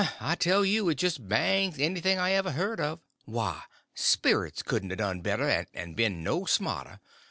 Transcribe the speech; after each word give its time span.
I 0.19 0.33
tell 0.33 0.65
you, 0.65 0.89
it 0.89 0.95
just 0.95 1.29
bangs 1.29 1.77
anything 1.77 2.17
I 2.17 2.31
ever 2.31 2.53
heard 2.53 2.79
of. 2.81 3.01
Why, 3.25 3.61
sperits 3.93 4.63
couldn't 4.63 4.91
a 4.91 4.95
done 4.95 5.21
better 5.21 5.67
and 5.75 5.95
been 5.95 6.23
no 6.23 6.45
smarter. 6.45 6.99